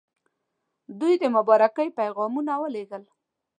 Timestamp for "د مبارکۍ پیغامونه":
1.21-2.53